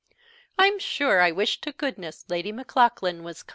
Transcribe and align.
I'm 0.57 0.79
sure 0.79 1.21
I 1.21 1.29
wish 1.29 1.61
to 1.61 1.71
goodness 1.71 2.25
Lady 2.27 2.51
Maclaughlan 2.51 3.21
was 3.23 3.43
come!" 3.43 3.49